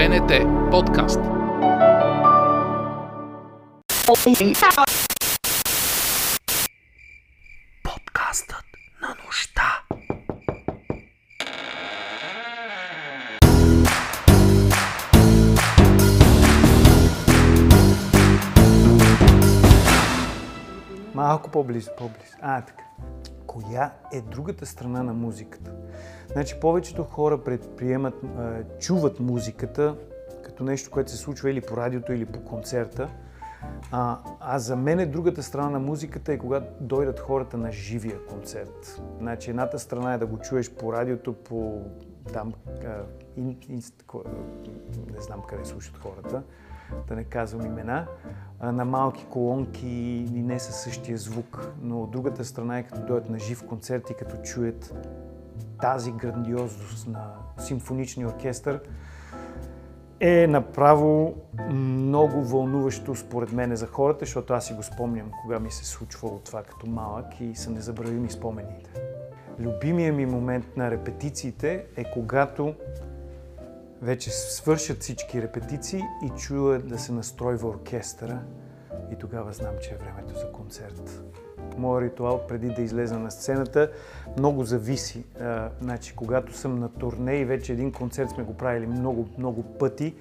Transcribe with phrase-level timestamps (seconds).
[0.00, 0.32] БНТ
[0.70, 1.20] подкаст.
[7.82, 8.64] Подкастът
[9.02, 9.82] на нощта.
[21.14, 22.36] Малко по-близо, по-близо.
[22.42, 22.89] А, така.
[23.50, 25.72] Коя е другата страна на музиката?
[26.32, 28.14] Значи повечето хора предприемат,
[28.78, 29.96] чуват музиката
[30.42, 33.08] като нещо, което се случва или по радиото, или по концерта.
[33.90, 38.26] А, а за мен е другата страна на музиката е когато дойдат хората на живия
[38.26, 39.02] концерт.
[39.18, 41.82] Значи едната страна е да го чуеш по радиото, по
[42.32, 42.52] там,
[42.84, 43.02] а,
[43.36, 43.82] ин, ин,
[45.14, 46.42] не знам къде слушат хората,
[47.08, 48.06] да не казвам имена,
[48.62, 49.88] на малки колонки
[50.34, 51.72] и не със същия звук.
[51.82, 54.94] Но от другата страна е като дойдат на жив концерт и като чуят
[55.80, 58.80] тази грандиозност на симфоничния оркестър,
[60.20, 61.34] е направо
[61.70, 66.38] много вълнуващо според мен за хората, защото аз си го спомням кога ми се случвало
[66.38, 68.90] това като малък и са незабравими спомените.
[69.58, 72.74] Любимия ми момент на репетициите е когато
[74.02, 78.38] вече свършат всички репетиции и чуя да се настройва оркестъра
[79.12, 81.24] и тогава знам, че е времето за концерт.
[81.76, 83.90] Моят ритуал преди да излеза на сцената
[84.38, 85.24] много зависи.
[85.40, 89.62] А, значи, когато съм на турне и вече един концерт сме го правили много, много
[89.62, 90.14] пъти,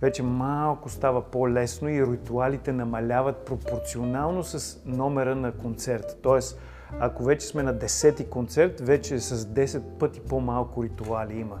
[0.00, 6.18] вече малко става по-лесно и ритуалите намаляват пропорционално с номера на концерт.
[6.22, 6.60] Тоест,
[7.00, 11.58] ако вече сме на 10-ти концерт, вече с 10 пъти по-малко ритуали има.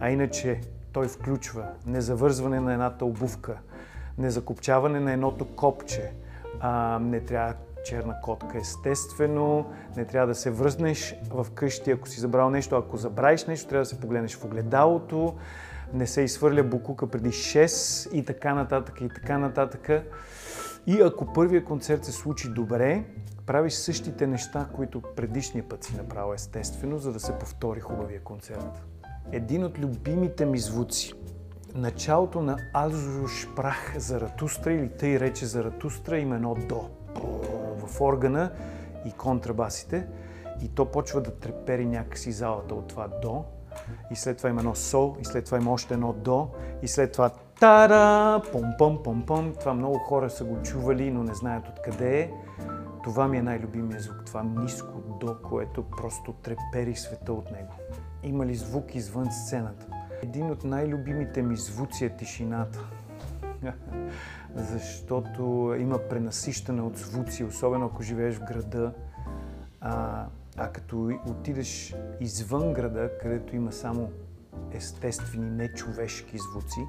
[0.00, 0.60] А иначе
[0.92, 3.58] той включва незавързване на едната обувка,
[4.18, 6.12] незакопчаване на едното копче,
[6.60, 9.66] а, не трябва черна котка естествено,
[9.96, 13.82] не трябва да се връзнеш в къщи, ако си забрал нещо, ако забравиш нещо, трябва
[13.82, 15.34] да се погледнеш в огледалото,
[15.92, 19.90] не се изхвърля букука преди 6 и така нататък и така нататък.
[20.86, 23.04] И ако първият концерт се случи добре,
[23.46, 28.82] правиш същите неща, които предишния път си направил естествено, за да се повтори хубавия концерт.
[29.32, 31.14] Един от любимите ми звуци.
[31.74, 36.88] Началото на Азо Шпрах Заратустра или тъй рече Заратустра има едно до.
[37.86, 38.52] В органа
[39.06, 40.06] и контрабасите.
[40.62, 43.44] И то почва да трепери някакси залата от това до.
[44.10, 46.48] И след това има едно сол и след това има още едно до.
[46.82, 47.30] И след това
[47.60, 49.54] тара, пом пом пом пом.
[49.60, 52.30] Това много хора са го чували, но не знаят откъде е.
[53.04, 57.72] Това ми е най-любимия звук, това ниско до, което просто трепери света от него.
[58.22, 59.86] Има ли звук извън сцената?
[60.22, 62.78] Един от най-любимите ми звуци е тишината.
[64.54, 68.92] Защото има пренасищане от звуци, особено ако живееш в града.
[69.80, 74.10] А, а като отидеш извън града, където има само
[74.72, 76.80] естествени, нечовешки звуци,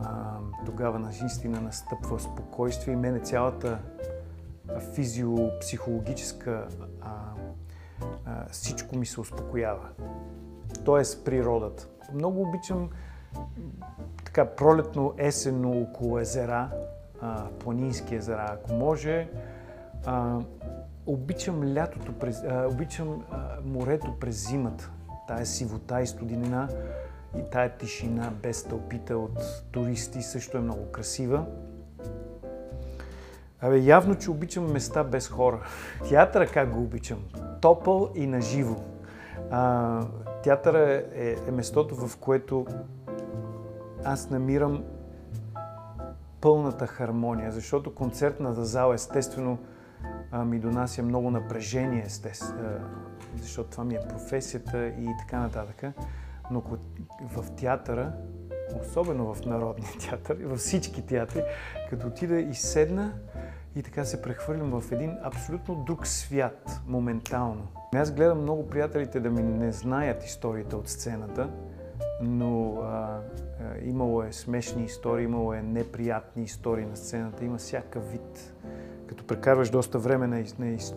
[0.00, 3.78] а, тогава наистина настъпва спокойствие и мене цялата
[4.94, 6.68] физиопсихологическа
[7.00, 7.12] а,
[8.50, 9.88] всичко ми се успокоява.
[10.84, 11.88] Тоест природата.
[12.14, 12.90] Много обичам
[14.24, 16.70] така пролетно, есенно около езера,
[17.20, 19.28] а, планински езера, ако може.
[21.06, 23.24] Обичам лятото, през, обичам
[23.64, 24.90] морето през зимата.
[25.28, 26.68] Тая сивота и студинина
[27.38, 29.40] и тая тишина без тълпите от
[29.72, 31.46] туристи също е много красива.
[33.60, 35.60] Абе, явно, че обичам места без хора.
[36.08, 37.24] Театъра как го обичам?
[37.60, 38.84] Топъл и наживо.
[39.50, 40.02] А,
[40.42, 42.66] театъра е, е местото, в което
[44.04, 44.84] аз намирам
[46.40, 49.58] пълната хармония, защото концертната зала естествено
[50.44, 52.80] ми донася много напрежение, естествено,
[53.36, 55.94] защото това ми е професията и така нататък.
[56.50, 56.62] Но
[57.22, 58.12] в театъра,
[58.80, 61.42] особено в Народния театър и във всички театри,
[61.90, 63.12] като отида и седна
[63.76, 67.66] и така се прехвърлям в един абсолютно друг свят, моментално.
[67.94, 71.50] Аз гледам много приятелите да ми не знаят историите от сцената,
[72.22, 73.20] но а, а,
[73.82, 78.54] имало е смешни истории, имало е неприятни истории на сцената, има всякакъв вид.
[79.06, 80.44] Като прекарваш доста време на,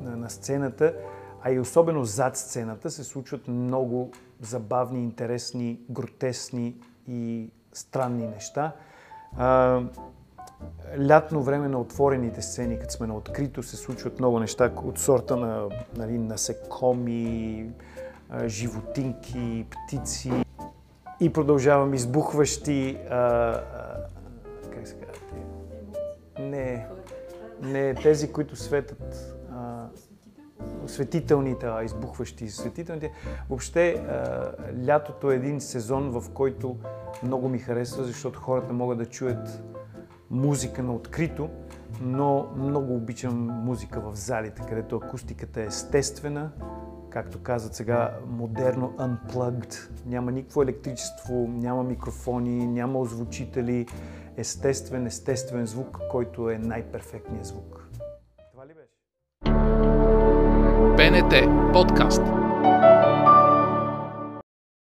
[0.00, 0.94] на, на сцената,
[1.42, 4.10] а и особено зад сцената, се случват много
[4.40, 6.76] забавни, интересни, гротесни
[7.08, 8.72] и странни неща.
[9.36, 9.82] А,
[11.08, 15.36] лятно време на отворените сцени, като сме на открито, се случват много неща от сорта
[15.36, 17.70] на нали, насекоми,
[18.46, 20.32] животинки, птици.
[21.20, 22.98] И продължавам избухващи...
[23.10, 23.62] А, а,
[24.74, 25.26] как се казва?
[26.38, 26.86] Не,
[27.62, 29.34] не тези, които светят...
[30.86, 33.12] Светителните, а избухващи светителните.
[33.48, 34.52] Въобще, а,
[34.86, 36.76] лятото е един сезон, в който
[37.22, 39.62] много ми харесва, защото хората могат да чуят
[40.32, 41.50] музика на открито,
[42.00, 43.34] но много обичам
[43.64, 46.50] музика в залите, където акустиката е естествена,
[47.10, 49.90] както казват сега, модерно unplugged.
[50.06, 53.86] Няма никакво електричество, няма микрофони, няма озвучители.
[54.36, 57.88] Естествен, естествен звук, който е най-перфектният звук.
[58.52, 58.92] Това ли беше?
[60.96, 61.34] БНТ
[61.72, 62.22] подкаст.